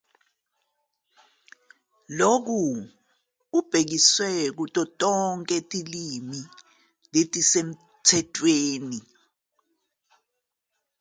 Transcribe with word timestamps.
Lokhu 2.17 2.59
kubhekiswe 3.51 4.29
kuzo 4.57 4.83
zonke 4.99 5.55
izilimi 5.59 6.41
ezisemthethweni. 7.19 8.99